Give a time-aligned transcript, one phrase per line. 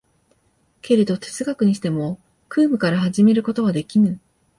[0.81, 2.19] けれど哲学にしても
[2.49, 4.19] 空無から始めることはできぬ。